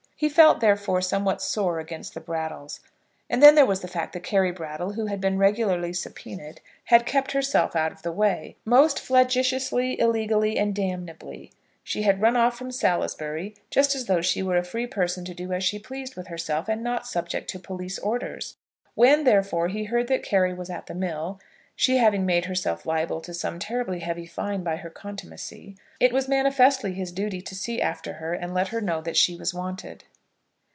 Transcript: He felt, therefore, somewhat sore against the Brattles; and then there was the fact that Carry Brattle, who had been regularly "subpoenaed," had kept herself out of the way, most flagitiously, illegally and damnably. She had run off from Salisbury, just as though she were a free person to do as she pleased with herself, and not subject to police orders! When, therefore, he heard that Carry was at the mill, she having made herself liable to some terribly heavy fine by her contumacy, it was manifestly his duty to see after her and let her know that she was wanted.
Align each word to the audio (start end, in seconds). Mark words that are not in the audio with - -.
He 0.15 0.29
felt, 0.29 0.59
therefore, 0.59 1.01
somewhat 1.01 1.41
sore 1.41 1.79
against 1.79 2.13
the 2.13 2.21
Brattles; 2.21 2.79
and 3.27 3.41
then 3.41 3.55
there 3.55 3.65
was 3.65 3.79
the 3.79 3.87
fact 3.87 4.13
that 4.13 4.19
Carry 4.21 4.51
Brattle, 4.51 4.91
who 4.93 5.07
had 5.07 5.19
been 5.19 5.39
regularly 5.39 5.93
"subpoenaed," 5.93 6.61
had 6.83 7.07
kept 7.07 7.31
herself 7.31 7.75
out 7.75 7.91
of 7.91 8.03
the 8.03 8.11
way, 8.11 8.55
most 8.63 8.99
flagitiously, 8.99 9.99
illegally 9.99 10.59
and 10.59 10.75
damnably. 10.75 11.51
She 11.83 12.03
had 12.03 12.21
run 12.21 12.37
off 12.37 12.55
from 12.55 12.69
Salisbury, 12.71 13.55
just 13.71 13.95
as 13.95 14.05
though 14.05 14.21
she 14.21 14.43
were 14.43 14.57
a 14.57 14.63
free 14.63 14.85
person 14.85 15.25
to 15.25 15.33
do 15.33 15.53
as 15.53 15.63
she 15.63 15.79
pleased 15.79 16.15
with 16.15 16.27
herself, 16.27 16.69
and 16.69 16.83
not 16.83 17.07
subject 17.07 17.49
to 17.49 17.59
police 17.59 17.97
orders! 17.97 18.57
When, 18.93 19.23
therefore, 19.23 19.69
he 19.69 19.85
heard 19.85 20.05
that 20.09 20.21
Carry 20.21 20.53
was 20.53 20.69
at 20.69 20.85
the 20.85 20.93
mill, 20.93 21.39
she 21.75 21.97
having 21.97 22.27
made 22.27 22.45
herself 22.45 22.85
liable 22.85 23.21
to 23.21 23.33
some 23.33 23.57
terribly 23.57 24.01
heavy 24.01 24.27
fine 24.27 24.61
by 24.61 24.75
her 24.75 24.89
contumacy, 24.91 25.77
it 25.99 26.13
was 26.13 26.27
manifestly 26.27 26.93
his 26.93 27.11
duty 27.11 27.41
to 27.41 27.55
see 27.55 27.81
after 27.81 28.13
her 28.13 28.35
and 28.35 28.53
let 28.53 28.67
her 28.67 28.81
know 28.81 29.01
that 29.01 29.17
she 29.17 29.35
was 29.35 29.51
wanted. 29.51 30.03